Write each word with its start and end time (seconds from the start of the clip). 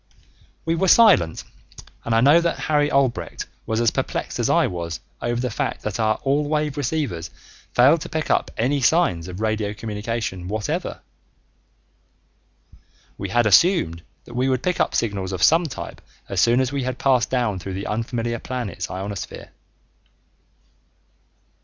We 0.65 0.73
were 0.73 0.87
silent, 0.87 1.43
and 2.03 2.15
I 2.15 2.21
know 2.21 2.41
that 2.41 2.57
Harry 2.57 2.89
Albrecht 2.91 3.45
was 3.67 3.79
as 3.79 3.91
perplexed 3.91 4.39
as 4.39 4.49
I 4.49 4.65
was 4.65 4.99
over 5.21 5.39
the 5.39 5.51
fact 5.51 5.83
that 5.83 5.99
our 5.99 6.15
all 6.23 6.43
wave 6.49 6.75
receivers 6.75 7.29
failed 7.75 8.01
to 8.01 8.09
pick 8.09 8.31
up 8.31 8.49
any 8.57 8.81
signs 8.81 9.27
of 9.27 9.41
radio 9.41 9.75
communication 9.75 10.47
whatever. 10.47 11.01
We 13.19 13.29
had 13.29 13.45
assumed 13.45 14.01
that 14.23 14.33
we 14.33 14.49
would 14.49 14.63
pick 14.63 14.79
up 14.79 14.95
signals 14.95 15.31
of 15.31 15.43
some 15.43 15.65
type 15.67 16.01
as 16.27 16.41
soon 16.41 16.61
as 16.61 16.71
we 16.71 16.81
had 16.81 16.97
passed 16.97 17.29
down 17.29 17.59
through 17.59 17.73
the 17.75 17.85
unfamiliar 17.85 18.39
planet's 18.39 18.89
ionosphere. 18.89 19.51